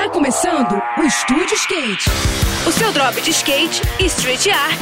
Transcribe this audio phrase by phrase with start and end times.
[0.00, 2.08] Tá começando o Estúdio Skate.
[2.66, 4.80] O seu drop de skate e street art.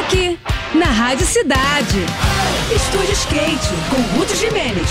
[0.00, 0.36] Aqui,
[0.74, 2.00] na Rádio Cidade.
[2.74, 4.88] Estúdio Skate, com Ruth Jimenez.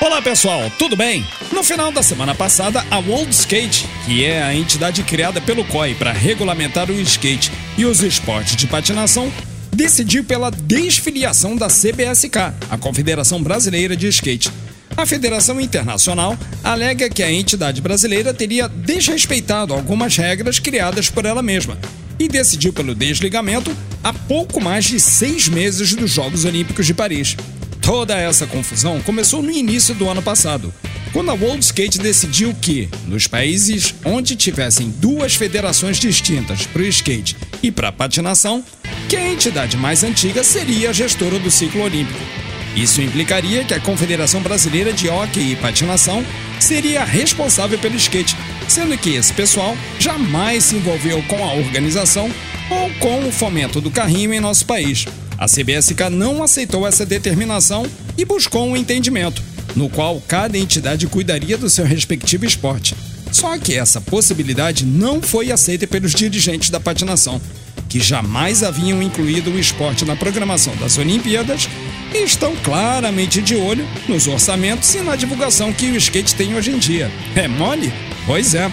[0.00, 1.22] Olá pessoal, tudo bem?
[1.52, 5.96] No final da semana passada, a World Skate, que é a entidade criada pelo COI
[5.96, 9.30] para regulamentar o skate e os esportes de patinação,
[9.70, 14.50] decidiu pela desfiliação da CBSK, a Confederação Brasileira de Skate.
[14.98, 21.40] A Federação Internacional alega que a entidade brasileira teria desrespeitado algumas regras criadas por ela
[21.40, 21.78] mesma
[22.18, 23.70] e decidiu pelo desligamento
[24.02, 27.36] há pouco mais de seis meses dos Jogos Olímpicos de Paris.
[27.80, 30.74] Toda essa confusão começou no início do ano passado,
[31.12, 36.86] quando a World Skate decidiu que, nos países onde tivessem duas federações distintas para o
[36.86, 38.64] skate e para a patinação,
[39.08, 42.37] que a entidade mais antiga seria a gestora do ciclo olímpico.
[42.76, 46.24] Isso implicaria que a Confederação Brasileira de Hockey e Patinação
[46.60, 48.36] seria responsável pelo skate,
[48.68, 52.30] sendo que esse pessoal jamais se envolveu com a organização
[52.70, 55.06] ou com o fomento do carrinho em nosso país.
[55.36, 59.42] A CBSK não aceitou essa determinação e buscou um entendimento,
[59.74, 62.94] no qual cada entidade cuidaria do seu respectivo esporte.
[63.30, 67.40] Só que essa possibilidade não foi aceita pelos dirigentes da patinação,
[67.88, 71.68] que jamais haviam incluído o esporte na programação das Olimpíadas
[72.14, 76.70] e estão claramente de olho nos orçamentos e na divulgação que o skate tem hoje
[76.70, 77.10] em dia.
[77.34, 77.92] É mole?
[78.26, 78.70] Pois é.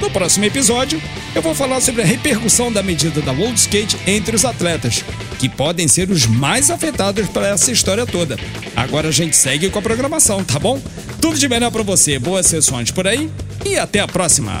[0.00, 1.00] No próximo episódio,
[1.32, 5.04] eu vou falar sobre a repercussão da medida da World Skate entre os atletas,
[5.38, 8.36] que podem ser os mais afetados por essa história toda.
[8.74, 10.80] Agora a gente segue com a programação, tá bom?
[11.20, 13.30] Tudo de melhor para você, boas sessões por aí
[13.64, 14.60] e até a próxima.